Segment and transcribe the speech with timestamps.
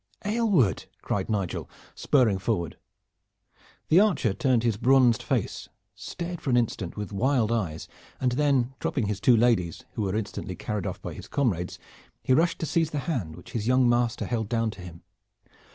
[0.25, 2.75] "Aylward!" cried Nigel, spurring forward.
[3.89, 7.87] The archer turned his bronzed face, stared for an instant with wild eyes,
[8.19, 11.77] and then, dropping his two ladies, who were instantly carried off by his comrades,
[12.23, 15.03] he rushed to seize the hand which his young master held down to him.